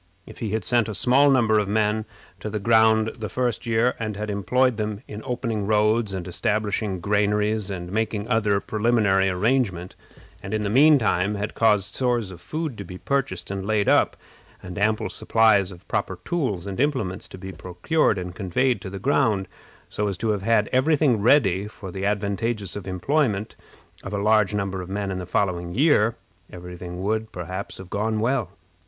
[0.25, 2.05] If he had sent a small number of men
[2.39, 7.69] to the ground the first year, and had employed them in opening roads, establishing granaries,
[7.69, 9.93] and making other preliminary arrangements,
[10.41, 13.87] and, in the mean time, had caused stores of food to be purchased and laid
[13.87, 14.17] up,
[14.63, 18.97] and ample supplies of proper tools and implements to be procured and conveyed to the
[18.97, 19.47] ground,
[19.87, 23.55] so as to have had every thing ready for the advantageous employment
[24.01, 26.15] of a large number of men in the following year,
[26.51, 28.49] every thing would, perhaps, have gone well.